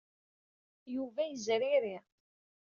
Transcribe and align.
Yuba 0.95 1.21
yezriri. 1.29 1.95